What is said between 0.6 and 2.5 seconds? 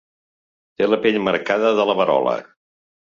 Té la pell marcada de la verola.